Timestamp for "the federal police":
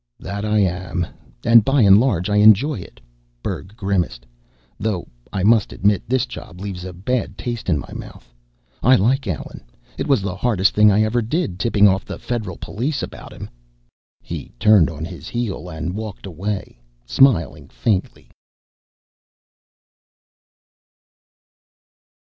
12.03-13.03